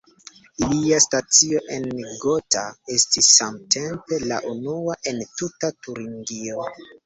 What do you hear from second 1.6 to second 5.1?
en Gotha estis samtempe la unua